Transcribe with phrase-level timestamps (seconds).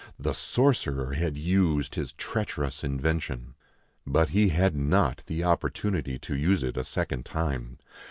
[0.17, 3.53] The sorcerer had used his treacherous invention.
[4.03, 7.77] But he had not the opportunity to use it a second time.